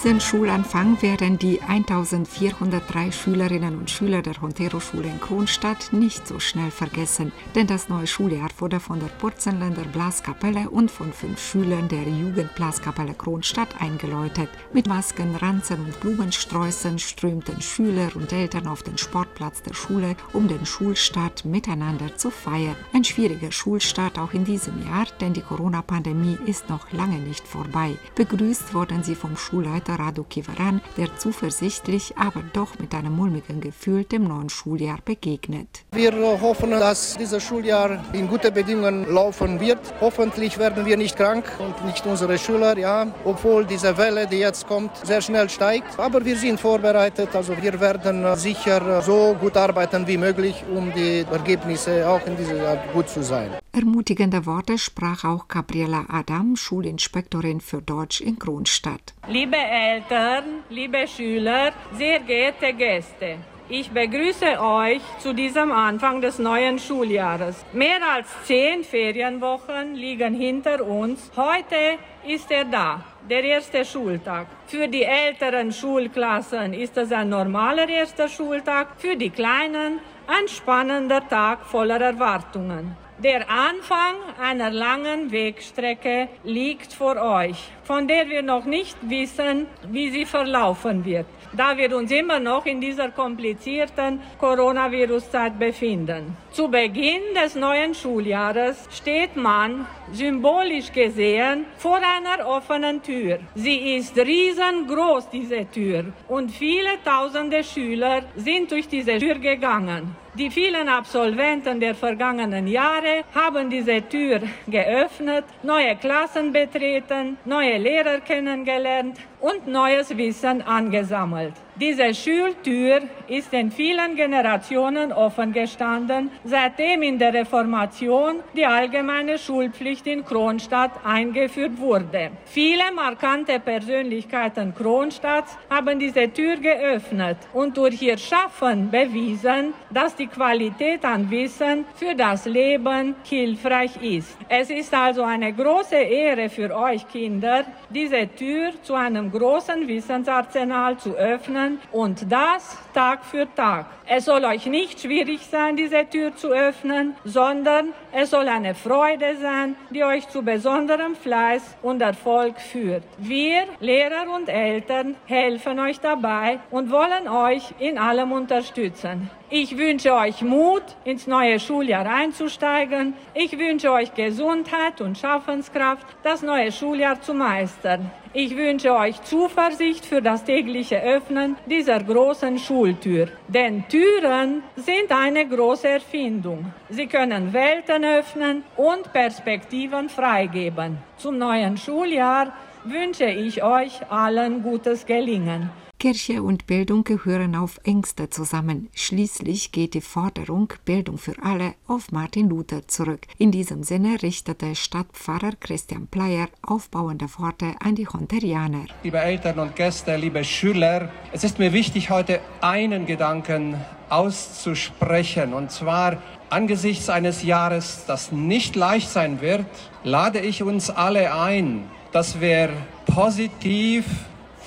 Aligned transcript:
Diesen 0.00 0.20
Schulanfang 0.20 1.02
werden 1.02 1.40
die 1.40 1.60
1403 1.60 3.10
Schülerinnen 3.10 3.76
und 3.76 3.90
Schüler 3.90 4.22
der 4.22 4.40
Hontero-Schule 4.40 5.08
in 5.08 5.20
Kronstadt 5.20 5.92
nicht 5.92 6.24
so 6.24 6.38
schnell 6.38 6.70
vergessen, 6.70 7.32
denn 7.56 7.66
das 7.66 7.88
neue 7.88 8.06
Schuljahr 8.06 8.50
wurde 8.58 8.78
von 8.78 9.00
der 9.00 9.08
Purzenländer 9.08 9.82
Blaskapelle 9.82 10.70
und 10.70 10.92
von 10.92 11.12
fünf 11.12 11.40
Schülern 11.40 11.88
der 11.88 12.04
Jugendblaskapelle 12.04 13.14
Kronstadt 13.14 13.80
eingeläutet. 13.80 14.48
Mit 14.72 14.86
Masken, 14.86 15.34
Ranzen 15.34 15.84
und 15.84 15.98
Blumensträußen 15.98 17.00
strömten 17.00 17.60
Schüler 17.60 18.10
und 18.14 18.32
Eltern 18.32 18.68
auf 18.68 18.84
den 18.84 18.98
Sportplatz 18.98 19.62
der 19.62 19.74
Schule, 19.74 20.14
um 20.32 20.46
den 20.46 20.64
Schulstart 20.64 21.44
miteinander 21.44 22.16
zu 22.16 22.30
feiern. 22.30 22.76
Ein 22.92 23.02
schwieriger 23.02 23.50
Schulstart 23.50 24.16
auch 24.20 24.32
in 24.32 24.44
diesem 24.44 24.80
Jahr, 24.86 25.06
denn 25.20 25.32
die 25.32 25.42
Corona-Pandemie 25.42 26.38
ist 26.46 26.68
noch 26.68 26.92
lange 26.92 27.18
nicht 27.18 27.48
vorbei. 27.48 27.96
Begrüßt 28.14 28.74
wurden 28.74 29.02
sie 29.02 29.16
vom 29.16 29.36
Schulleiter 29.36 29.87
Schulleiter 29.88 30.04
Radu 30.04 30.24
Kivaran, 30.24 30.80
der 30.96 31.16
zuversichtlich, 31.16 32.14
aber 32.16 32.42
doch 32.52 32.78
mit 32.78 32.94
einem 32.94 33.14
mulmigen 33.16 33.60
Gefühl 33.60 34.04
dem 34.04 34.24
neuen 34.24 34.50
Schuljahr 34.50 34.98
begegnet. 35.04 35.68
Wir 35.92 36.12
hoffen, 36.40 36.70
dass 36.70 37.16
dieses 37.16 37.42
Schuljahr 37.42 38.04
in 38.12 38.28
guten 38.28 38.52
Bedingungen 38.52 39.12
laufen 39.12 39.60
wird. 39.60 39.78
Hoffentlich 40.00 40.58
werden 40.58 40.84
wir 40.84 40.96
nicht 40.96 41.16
krank 41.16 41.44
und 41.58 41.84
nicht 41.86 42.06
unsere 42.06 42.38
Schüler, 42.38 42.76
ja, 42.76 43.06
obwohl 43.24 43.64
diese 43.64 43.96
Welle, 43.96 44.26
die 44.26 44.38
jetzt 44.38 44.66
kommt, 44.66 44.90
sehr 45.04 45.20
schnell 45.20 45.48
steigt. 45.48 45.98
Aber 45.98 46.24
wir 46.24 46.36
sind 46.36 46.60
vorbereitet, 46.60 47.34
also 47.34 47.54
wir 47.60 47.80
werden 47.80 48.24
sicher 48.36 49.02
so 49.02 49.36
gut 49.40 49.56
arbeiten 49.56 50.06
wie 50.06 50.16
möglich, 50.16 50.64
um 50.74 50.92
die 50.92 51.24
Ergebnisse 51.30 52.08
auch 52.08 52.24
in 52.26 52.36
diesem 52.36 52.58
Jahr 52.58 52.78
gut 52.92 53.08
zu 53.08 53.22
sein. 53.22 53.50
Ermutigende 53.78 54.44
Worte 54.44 54.76
sprach 54.76 55.22
auch 55.22 55.46
Gabriela 55.46 56.06
Adam, 56.08 56.56
Schulinspektorin 56.56 57.60
für 57.60 57.80
Deutsch 57.80 58.20
in 58.20 58.36
Kronstadt. 58.36 59.14
Liebe 59.28 59.56
Eltern, 59.56 60.64
liebe 60.68 61.06
Schüler, 61.06 61.70
sehr 61.92 62.18
geehrte 62.18 62.72
Gäste. 62.72 63.36
Ich 63.68 63.88
begrüße 63.88 64.60
euch 64.60 65.02
zu 65.20 65.32
diesem 65.32 65.70
Anfang 65.70 66.20
des 66.20 66.40
neuen 66.40 66.80
Schuljahres. 66.80 67.64
Mehr 67.72 68.00
als 68.14 68.26
zehn 68.46 68.82
Ferienwochen 68.82 69.94
liegen 69.94 70.34
hinter 70.34 70.84
uns. 70.84 71.30
Heute 71.36 71.98
ist 72.26 72.50
er 72.50 72.64
da, 72.64 73.04
der 73.30 73.44
erste 73.44 73.84
Schultag. 73.84 74.48
Für 74.66 74.88
die 74.88 75.04
älteren 75.04 75.70
Schulklassen 75.70 76.74
ist 76.74 76.96
es 76.96 77.12
ein 77.12 77.28
normaler 77.28 77.88
erster 77.88 78.28
Schultag, 78.28 78.88
für 78.96 79.14
die 79.14 79.30
kleinen 79.30 80.00
ein 80.26 80.48
spannender 80.48 81.28
Tag 81.28 81.64
voller 81.64 82.00
Erwartungen. 82.00 82.96
Der 83.22 83.50
Anfang 83.50 84.14
einer 84.40 84.70
langen 84.70 85.32
Wegstrecke 85.32 86.28
liegt 86.44 86.92
vor 86.92 87.16
euch, 87.16 87.72
von 87.88 88.06
der 88.06 88.28
wir 88.28 88.42
noch 88.42 88.66
nicht 88.66 88.98
wissen, 89.00 89.66
wie 89.90 90.10
sie 90.10 90.26
verlaufen 90.26 91.06
wird, 91.06 91.24
da 91.54 91.74
wir 91.74 91.96
uns 91.96 92.10
immer 92.10 92.38
noch 92.38 92.66
in 92.66 92.82
dieser 92.82 93.08
komplizierten 93.08 94.20
Coronavirus-Zeit 94.38 95.58
befinden. 95.58 96.36
Zu 96.52 96.68
Beginn 96.68 97.22
des 97.34 97.54
neuen 97.54 97.94
Schuljahres 97.94 98.76
steht 98.90 99.36
man, 99.36 99.86
symbolisch 100.12 100.92
gesehen, 100.92 101.64
vor 101.78 101.96
einer 101.96 102.46
offenen 102.46 103.02
Tür. 103.02 103.38
Sie 103.54 103.96
ist 103.96 104.14
riesengroß, 104.18 105.30
diese 105.30 105.64
Tür, 105.70 106.04
und 106.28 106.50
viele 106.50 107.02
tausende 107.02 107.64
Schüler 107.64 108.20
sind 108.36 108.70
durch 108.70 108.86
diese 108.86 109.16
Tür 109.16 109.36
gegangen. 109.36 110.14
Die 110.34 110.50
vielen 110.50 110.88
Absolventen 110.88 111.80
der 111.80 111.94
vergangenen 111.94 112.68
Jahre 112.68 113.24
haben 113.34 113.70
diese 113.70 114.00
Tür 114.08 114.40
geöffnet, 114.68 115.44
neue 115.64 115.96
Klassen 115.96 116.52
betreten, 116.52 117.38
neue 117.44 117.77
Lehrer 117.78 118.20
kennengelernt 118.20 119.18
und 119.40 119.66
neues 119.66 120.16
Wissen 120.16 120.62
angesammelt. 120.62 121.54
Diese 121.80 122.12
Schultür 122.12 123.02
ist 123.28 123.52
in 123.52 123.70
vielen 123.70 124.16
Generationen 124.16 125.12
offen 125.12 125.52
gestanden, 125.52 126.28
seitdem 126.42 127.02
in 127.02 127.20
der 127.20 127.32
Reformation 127.32 128.40
die 128.56 128.66
allgemeine 128.66 129.38
Schulpflicht 129.38 130.04
in 130.08 130.24
Kronstadt 130.24 130.90
eingeführt 131.04 131.78
wurde. 131.78 132.32
Viele 132.46 132.90
markante 132.92 133.60
Persönlichkeiten 133.60 134.74
Kronstadts 134.74 135.56
haben 135.70 136.00
diese 136.00 136.32
Tür 136.32 136.56
geöffnet 136.56 137.36
und 137.52 137.76
durch 137.76 138.02
ihr 138.02 138.18
Schaffen 138.18 138.90
bewiesen, 138.90 139.72
dass 139.90 140.16
die 140.16 140.26
Qualität 140.26 141.04
an 141.04 141.30
Wissen 141.30 141.84
für 141.94 142.16
das 142.16 142.44
Leben 142.46 143.14
hilfreich 143.22 144.02
ist. 144.02 144.36
Es 144.48 144.68
ist 144.70 144.92
also 144.92 145.22
eine 145.22 145.52
große 145.52 145.94
Ehre 145.94 146.48
für 146.48 146.74
euch 146.74 147.06
Kinder, 147.06 147.64
diese 147.88 148.26
Tür 148.34 148.72
zu 148.82 148.94
einem 148.94 149.30
großen 149.30 149.86
Wissensarsenal 149.86 150.96
zu 150.96 151.14
öffnen 151.14 151.67
und 151.92 152.30
das 152.30 152.76
Tag 152.94 153.24
für 153.24 153.46
Tag. 153.54 153.86
Es 154.06 154.24
soll 154.24 154.44
euch 154.44 154.66
nicht 154.66 155.00
schwierig 155.00 155.40
sein, 155.50 155.76
diese 155.76 156.08
Tür 156.08 156.34
zu 156.34 156.48
öffnen, 156.48 157.14
sondern 157.24 157.92
es 158.12 158.30
soll 158.30 158.48
eine 158.48 158.74
Freude 158.74 159.36
sein, 159.36 159.76
die 159.90 160.02
euch 160.02 160.28
zu 160.28 160.42
besonderem 160.42 161.14
Fleiß 161.14 161.76
und 161.82 162.00
Erfolg 162.00 162.60
führt. 162.60 163.02
Wir, 163.18 163.64
Lehrer 163.80 164.34
und 164.34 164.48
Eltern, 164.48 165.16
helfen 165.26 165.78
euch 165.80 166.00
dabei 166.00 166.60
und 166.70 166.90
wollen 166.90 167.28
euch 167.28 167.74
in 167.78 167.98
allem 167.98 168.32
unterstützen. 168.32 169.30
Ich 169.50 169.78
wünsche 169.78 170.12
euch 170.12 170.42
Mut, 170.42 170.82
ins 171.04 171.26
neue 171.26 171.58
Schuljahr 171.58 172.04
einzusteigen. 172.04 173.14
Ich 173.32 173.58
wünsche 173.58 173.90
euch 173.90 174.12
Gesundheit 174.12 175.00
und 175.00 175.16
Schaffenskraft, 175.16 176.06
das 176.22 176.42
neue 176.42 176.70
Schuljahr 176.70 177.18
zu 177.22 177.32
meistern. 177.32 178.10
Ich 178.34 178.54
wünsche 178.54 178.94
euch 178.94 179.22
Zuversicht 179.22 180.04
für 180.04 180.20
das 180.20 180.44
tägliche 180.44 181.02
Öffnen 181.02 181.56
dieser 181.64 181.98
großen 181.98 182.58
Schultür. 182.58 183.28
Denn 183.48 183.88
Türen 183.88 184.64
sind 184.76 185.10
eine 185.10 185.48
große 185.48 185.88
Erfindung. 185.88 186.66
Sie 186.90 187.06
können 187.06 187.54
Welten 187.54 188.04
öffnen 188.04 188.64
und 188.76 189.10
Perspektiven 189.14 190.10
freigeben. 190.10 190.98
Zum 191.16 191.38
neuen 191.38 191.78
Schuljahr 191.78 192.52
wünsche 192.84 193.24
ich 193.24 193.62
euch 193.62 194.10
allen 194.10 194.62
gutes 194.62 195.06
Gelingen. 195.06 195.70
Kirche 195.98 196.44
und 196.44 196.68
Bildung 196.68 197.02
gehören 197.02 197.56
auf 197.56 197.80
engste 197.82 198.30
zusammen. 198.30 198.88
Schließlich 198.94 199.72
geht 199.72 199.94
die 199.94 200.00
Forderung 200.00 200.72
Bildung 200.84 201.18
für 201.18 201.34
alle 201.42 201.74
auf 201.88 202.12
Martin 202.12 202.48
Luther 202.48 202.86
zurück. 202.86 203.26
In 203.36 203.50
diesem 203.50 203.82
Sinne 203.82 204.22
richtete 204.22 204.76
Stadtpfarrer 204.76 205.54
Christian 205.58 206.06
Pleyer 206.06 206.46
aufbauende 206.62 207.26
Worte 207.38 207.74
an 207.80 207.96
die 207.96 208.06
Honterianer. 208.06 208.84
Liebe 209.02 209.18
Eltern 209.18 209.58
und 209.58 209.74
Gäste, 209.74 210.14
liebe 210.14 210.44
Schüler, 210.44 211.10
es 211.32 211.42
ist 211.42 211.58
mir 211.58 211.72
wichtig, 211.72 212.10
heute 212.10 212.38
einen 212.60 213.04
Gedanken 213.06 213.74
auszusprechen. 214.08 215.52
Und 215.52 215.72
zwar 215.72 216.22
angesichts 216.48 217.10
eines 217.10 217.42
Jahres, 217.42 218.04
das 218.06 218.30
nicht 218.30 218.76
leicht 218.76 219.10
sein 219.10 219.40
wird, 219.40 219.66
lade 220.04 220.38
ich 220.38 220.62
uns 220.62 220.90
alle 220.90 221.34
ein, 221.34 221.90
dass 222.12 222.40
wir 222.40 222.70
positiv 223.06 224.04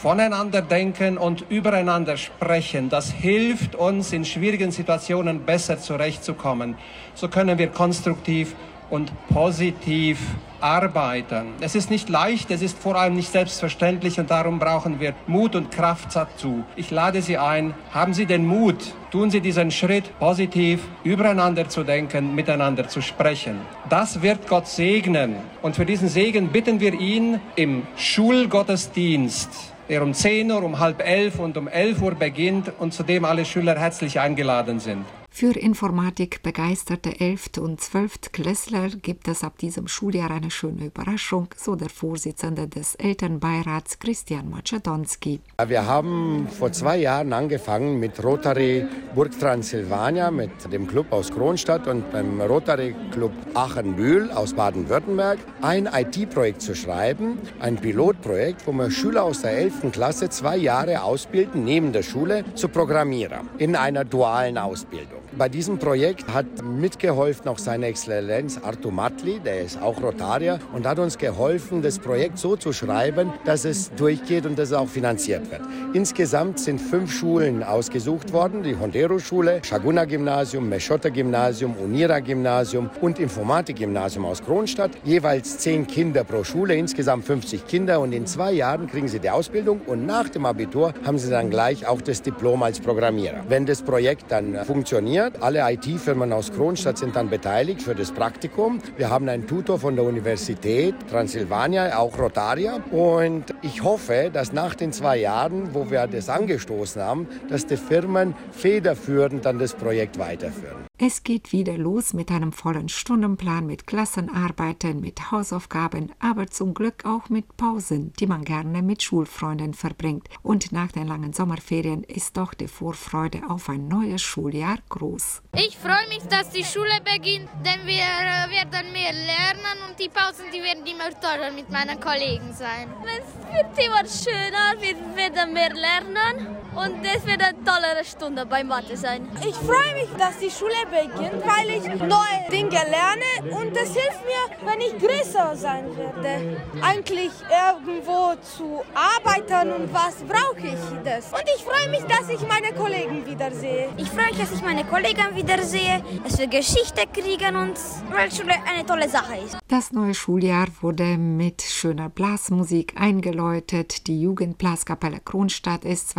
voneinander 0.02 0.64
denken 0.64 1.20
und 1.20 1.46
übereinander 1.50 2.18
sprechen. 2.18 2.90
Das 2.90 3.12
hilft 3.12 3.76
uns 3.76 4.12
in 4.14 4.26
schwierigen 4.26 4.72
Situationen 4.72 5.46
besser 5.46 5.80
zurechtzukommen. 5.80 6.76
So 7.14 7.28
können 7.28 7.60
wir 7.60 7.68
konstruktiv 7.68 8.56
und 8.90 9.12
positiv 9.30 10.18
arbeiten. 10.60 11.54
Es 11.60 11.76
ist 11.76 11.92
nicht 11.92 12.10
leicht, 12.10 12.50
es 12.50 12.64
ist 12.64 12.80
vor 12.80 12.96
allem 12.96 13.16
nicht 13.16 13.32
selbstverständlich 13.32 14.20
und 14.20 14.32
darum 14.32 14.58
brauchen 14.58 15.00
wir 15.00 15.14
Mut 15.28 15.56
und 15.56 15.72
Kraft 15.72 16.16
dazu. 16.16 16.64
Ich 16.76 16.90
lade 16.90 17.22
Sie 17.22 17.38
ein, 17.38 17.76
haben 17.92 18.14
Sie 18.16 18.26
den 18.26 18.46
Mut, 18.46 18.96
tun 19.12 19.30
Sie 19.30 19.40
diesen 19.40 19.70
Schritt 19.70 20.18
positiv 20.20 20.82
übereinander 21.04 21.70
zu 21.70 21.84
denken, 21.84 22.34
miteinander 22.34 22.88
zu 22.88 23.02
sprechen. 23.02 23.62
Das 23.90 24.24
wird 24.24 24.48
Gott 24.48 24.68
segnen 24.68 25.36
und 25.62 25.76
für 25.76 25.86
diesen 25.86 26.10
Segen 26.10 26.50
bitten 26.50 26.80
wir 26.80 26.94
ihn 26.94 27.40
im 27.56 27.84
Schulgottesdienst 27.96 29.71
der 29.92 30.02
um 30.04 30.14
10 30.14 30.50
Uhr, 30.50 30.64
um 30.64 30.80
halb 30.80 31.06
elf 31.06 31.38
und 31.38 31.58
um 31.58 31.68
11 31.68 32.02
Uhr 32.02 32.16
beginnt 32.16 32.72
und 32.80 32.94
zu 32.94 33.04
dem 33.04 33.26
alle 33.26 33.44
Schüler 33.44 33.78
herzlich 33.78 34.22
eingeladen 34.22 34.80
sind. 34.80 35.06
Für 35.34 35.58
Informatik 35.58 36.44
begeisterte 36.44 37.22
11. 37.22 37.52
und 37.62 37.80
12. 37.80 38.34
Klässler 38.34 38.90
gibt 38.90 39.30
es 39.30 39.44
ab 39.44 39.58
diesem 39.58 39.88
Schuljahr 39.88 40.30
eine 40.30 40.52
schöne 40.52 40.86
Überraschung, 40.88 41.48
so 41.56 41.76
der 41.76 41.90
Vorsitzende 41.90 42.68
des 42.68 42.96
Elternbeirats 42.96 43.98
Christian 43.98 44.50
Macedonski. 44.50 45.40
Wir 45.66 45.86
haben 45.88 46.48
vor 46.50 46.74
zwei 46.74 46.98
Jahren 46.98 47.32
angefangen 47.32 47.98
mit 47.98 48.22
Rotary 48.22 48.86
Burg 49.16 49.32
Transsilvania, 49.40 50.30
mit 50.32 50.52
dem 50.72 50.86
Club 50.86 51.12
aus 51.12 51.32
Kronstadt 51.32 51.88
und 51.88 52.12
beim 52.12 52.40
Rotary 52.42 52.94
Club 53.12 53.32
Aachen-Bühl 53.54 54.30
aus 54.32 54.54
Baden-Württemberg, 54.54 55.40
ein 55.62 55.88
IT-Projekt 55.92 56.62
zu 56.62 56.76
schreiben, 56.76 57.40
ein 57.62 57.78
Pilotprojekt, 57.78 58.68
wo 58.68 58.74
wir 58.74 58.92
Schüler 58.92 59.24
aus 59.24 59.42
der 59.42 59.58
11. 59.58 59.94
Klasse 59.94 60.30
zwei 60.30 60.58
Jahre 60.58 61.02
ausbilden, 61.02 61.64
neben 61.64 61.94
der 61.94 62.04
Schule, 62.04 62.44
zu 62.54 62.68
Programmierer 62.68 63.42
in 63.58 63.78
einer 63.78 64.04
dualen 64.04 64.58
Ausbildung. 64.58 65.22
Bei 65.38 65.48
diesem 65.48 65.80
Projekt 65.80 66.28
hat 66.34 66.46
mitgeholfen 66.62 67.48
auch 67.48 67.58
seine 67.58 67.86
Exzellenz 67.86 68.60
Artur 68.62 68.92
Matli, 68.92 69.40
der 69.40 69.62
ist 69.62 69.82
auch 69.82 70.02
Rotarier 70.04 70.60
und 70.74 70.86
hat 70.86 71.00
uns 71.00 71.18
geholfen, 71.18 71.82
das 71.82 72.00
Projekt 72.00 72.38
so 72.38 72.58
zu 72.58 72.74
schreiben, 72.74 73.32
dass 73.46 73.64
es 73.64 73.92
durchgeht 73.96 74.46
und 74.46 74.60
dass 74.60 74.72
es 74.72 74.74
auch 74.76 74.90
finanziert 74.90 75.50
wird. 75.50 75.62
Insgesamt 75.94 76.60
sind 76.60 76.80
fünf 76.80 77.14
Schulen 77.14 77.64
ausgesucht 77.64 78.34
worden, 78.34 78.62
die 78.62 78.76
Hondero-Schule, 78.76 79.62
Shaguna-Gymnasium, 79.64 80.68
Meschotter-Gymnasium, 80.68 81.76
Unira-Gymnasium 81.82 82.90
und 83.00 83.18
Informatik-Gymnasium 83.18 84.26
aus 84.26 84.44
Kronstadt. 84.44 84.92
Jeweils 85.06 85.60
zehn 85.60 85.88
Kinder 85.88 86.26
pro 86.26 86.44
Schule, 86.44 86.76
insgesamt 86.76 87.24
50 87.24 87.66
Kinder 87.68 88.02
und 88.02 88.12
in 88.12 88.26
zwei 88.26 88.52
Jahren 88.52 88.88
kriegen 88.88 89.08
sie 89.08 89.20
die 89.20 89.30
Ausbildung 89.30 89.80
und 89.88 90.06
nach 90.06 90.28
dem 90.28 90.46
Abitur 90.46 90.94
haben 91.06 91.18
sie 91.18 91.30
dann 91.30 91.50
gleich 91.50 91.88
auch 91.88 92.02
das 92.02 92.22
Diplom 92.22 92.64
als 92.64 92.82
Programmierer. 92.82 93.46
Wenn 93.48 93.66
das 93.66 93.82
Projekt 93.82 94.26
dann 94.30 94.66
funktioniert, 94.66 95.21
alle 95.40 95.62
IT-Firmen 95.72 96.34
aus 96.34 96.52
Kronstadt 96.52 96.98
sind 96.98 97.16
dann 97.16 97.30
beteiligt 97.30 97.82
für 97.82 97.94
das 97.94 98.12
Praktikum. 98.12 98.80
Wir 98.98 99.10
haben 99.10 99.30
einen 99.30 99.46
Tutor 99.46 99.80
von 99.80 99.96
der 99.96 100.06
Universität 100.06 100.96
Transsilvania, 101.10 101.98
auch 101.98 102.18
Rotarier 102.18 102.82
und 102.92 103.46
ich 103.62 103.84
hoffe, 103.84 104.30
dass 104.34 104.54
nach 104.54 104.76
den 104.76 104.92
zwei 104.94 105.18
Jahren, 105.18 105.74
wo 105.74 105.92
wir 105.92 106.08
das 106.08 106.30
angestoßen 106.30 107.02
haben, 107.02 107.28
dass 107.50 107.66
die 107.66 107.78
Firmen 107.78 108.36
federführend 108.52 109.46
dann 109.46 109.60
das 109.60 109.74
Projekt 109.74 110.18
weiterführen. 110.18 110.91
Es 111.04 111.24
geht 111.24 111.52
wieder 111.52 111.80
los 111.80 112.14
mit 112.14 112.30
einem 112.30 112.54
vollen 112.54 112.88
Stundenplan, 112.88 113.66
mit 113.66 113.88
Klassenarbeiten, 113.88 115.02
mit 115.02 115.32
Hausaufgaben, 115.32 116.12
aber 116.20 116.46
zum 116.46 116.76
Glück 116.76 117.06
auch 117.06 117.28
mit 117.28 117.58
Pausen, 117.58 118.14
die 118.20 118.28
man 118.28 118.44
gerne 118.44 118.84
mit 118.84 119.02
Schulfreunden 119.02 119.74
verbringt. 119.74 120.28
Und 120.44 120.72
nach 120.72 120.92
den 120.92 121.08
langen 121.08 121.34
Sommerferien 121.34 122.04
ist 122.04 122.38
doch 122.38 122.54
die 122.54 122.68
Vorfreude 122.68 123.42
auf 123.50 123.68
ein 123.68 123.88
neues 123.88 124.22
Schuljahr 124.22 124.78
groß. 124.90 125.42
Ich 125.56 125.76
freue 125.76 126.08
mich, 126.10 126.22
dass 126.30 126.52
die 126.52 126.64
Schule 126.64 127.00
beginnt, 127.04 127.50
denn 127.66 127.84
wir 127.88 128.04
äh, 128.04 128.52
werden 128.52 128.94
mehr 128.94 129.12
lernen 129.12 129.90
und 129.90 130.00
die 130.00 130.08
Pausen, 130.08 130.46
die 130.54 130.62
werden 130.62 130.86
immer 130.86 131.10
toller 131.20 131.52
mit 131.52 131.68
meinen 131.72 132.00
Kollegen 132.00 132.54
sein. 132.54 132.88
Es 133.08 133.56
wird 133.56 133.88
immer 133.88 134.06
schöner, 134.06 134.80
wir 134.80 135.16
werden 135.16 135.52
mehr 135.52 135.74
lernen 135.74 136.62
und 136.76 137.04
es 137.04 137.26
wird 137.26 137.42
eine 137.44 137.58
tollere 137.64 138.04
Stunde 138.06 138.46
bei 138.46 138.64
Mathe 138.64 138.96
sein. 138.96 139.28
Ich 139.48 139.56
freue 139.56 139.94
mich, 139.94 140.10
dass 140.18 140.38
die 140.40 140.50
Schule 140.50 140.72
beginnt, 140.90 141.44
weil 141.46 141.70
ich 141.70 141.84
neue 142.00 142.50
Dinge 142.52 142.70
lerne 142.70 143.56
und 143.56 143.76
es 143.76 143.94
hilft 143.94 144.22
mir, 144.26 144.70
wenn 144.70 144.82
ich 144.82 144.98
größer 144.98 145.56
sein 145.56 145.86
werde. 145.98 146.62
Eigentlich 146.82 147.32
irgendwo 147.50 148.36
zu 148.42 148.84
arbeiten 148.94 149.72
und 149.74 149.94
was 149.94 150.16
brauche 150.24 150.68
ich 150.68 151.04
das? 151.04 151.32
Und 151.34 151.44
ich 151.56 151.64
freue 151.64 151.90
mich, 151.90 152.04
dass 152.04 152.30
ich 152.30 152.48
meine 152.48 152.74
Kollegen 152.74 153.26
wiedersehe. 153.26 153.90
Ich 153.98 154.10
freue 154.10 154.28
mich, 154.28 154.38
dass 154.38 154.52
ich 154.52 154.62
meine 154.62 154.86
Kollegen 154.86 155.36
wiedersehe, 155.36 156.04
dass 156.24 156.38
wir 156.38 156.48
Geschichte 156.48 157.04
kriegen 157.12 157.56
und 157.56 157.78
weil 158.12 158.32
Schule 158.32 158.54
eine 158.68 158.86
tolle 158.86 159.10
Sache 159.10 159.38
ist. 159.46 159.58
Das 159.68 159.92
neue 159.92 160.14
Schuljahr 160.14 160.68
wurde 160.82 161.18
mit 161.18 161.62
schöner 161.62 162.10
Blasmusik 162.10 162.94
eingeläutet. 162.96 164.08
Die 164.08 164.22
Jugendblaskapelle 164.22 165.20
Kronstadt 165.20 165.86
ist 165.86 166.16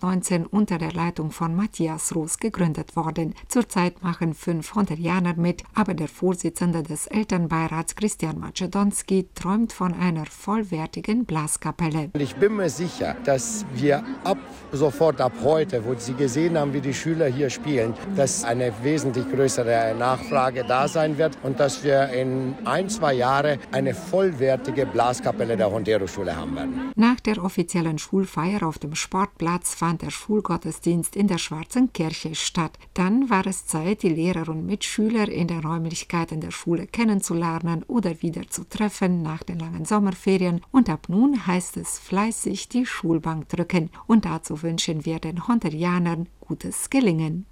2019 0.00 0.46
unter 0.46 0.78
der 0.78 0.92
Leitung 0.92 1.30
von 1.30 1.54
Matthias 1.54 2.14
Roos 2.14 2.38
gegründet 2.38 2.96
worden. 2.96 3.34
Zurzeit 3.48 4.02
machen 4.02 4.34
fünf 4.34 4.74
Honterianer 4.74 5.34
mit, 5.36 5.62
aber 5.74 5.94
der 5.94 6.08
Vorsitzende 6.08 6.82
des 6.82 7.06
Elternbeirats 7.06 7.94
Christian 7.96 8.38
Macedonski 8.38 9.28
träumt 9.34 9.72
von 9.72 9.94
einer 9.94 10.26
vollwertigen 10.26 11.24
Blaskapelle. 11.24 12.10
Ich 12.18 12.36
bin 12.36 12.56
mir 12.56 12.70
sicher, 12.70 13.16
dass 13.24 13.64
wir 13.74 14.04
ab 14.24 14.38
sofort, 14.72 15.20
ab 15.20 15.32
heute, 15.42 15.84
wo 15.84 15.94
Sie 15.94 16.14
gesehen 16.14 16.58
haben, 16.58 16.72
wie 16.72 16.80
die 16.80 16.94
Schüler 16.94 17.26
hier 17.26 17.50
spielen, 17.50 17.94
dass 18.16 18.44
eine 18.44 18.72
wesentlich 18.82 19.30
größere 19.30 19.94
Nachfrage 19.98 20.64
da 20.66 20.88
sein 20.88 21.18
wird 21.18 21.38
und 21.42 21.60
dass 21.60 21.84
wir 21.84 22.08
in 22.08 22.54
ein, 22.64 22.88
zwei 22.88 23.14
Jahren 23.14 23.58
eine 23.72 23.94
vollwertige 23.94 24.86
Blaskapelle 24.86 25.56
der 25.56 25.70
Hondero-Schule 25.70 26.36
haben 26.36 26.56
werden. 26.56 26.92
Nach 26.96 27.20
der 27.20 27.42
offiziellen 27.42 27.98
Schulfeier 27.98 28.62
auf 28.62 28.78
dem 28.78 28.94
Sportplatz 28.94 29.74
fand 29.84 30.00
der 30.00 30.08
Schulgottesdienst 30.08 31.14
in 31.14 31.26
der 31.26 31.36
Schwarzen 31.36 31.92
Kirche 31.92 32.34
statt. 32.34 32.78
Dann 32.94 33.28
war 33.28 33.46
es 33.46 33.66
Zeit, 33.66 34.02
die 34.02 34.08
Lehrer 34.08 34.48
und 34.48 34.64
Mitschüler 34.64 35.28
in 35.28 35.46
den 35.46 35.60
Räumlichkeiten 35.60 36.40
der 36.40 36.52
Schule 36.52 36.86
kennenzulernen 36.86 37.82
oder 37.86 38.22
wieder 38.22 38.48
zu 38.48 38.66
treffen 38.66 39.20
nach 39.20 39.42
den 39.42 39.58
langen 39.58 39.84
Sommerferien. 39.84 40.62
Und 40.70 40.88
ab 40.88 41.08
nun 41.10 41.46
heißt 41.46 41.76
es 41.76 41.98
fleißig 41.98 42.70
die 42.70 42.86
Schulbank 42.86 43.50
drücken. 43.50 43.90
Und 44.06 44.24
dazu 44.24 44.62
wünschen 44.62 45.04
wir 45.04 45.18
den 45.18 45.46
Honterianern 45.46 46.28
gutes 46.40 46.88
Gelingen. 46.88 47.42